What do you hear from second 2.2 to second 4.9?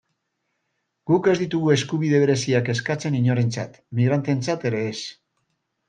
bereziak eskatzen inorentzat, migranteentzat ere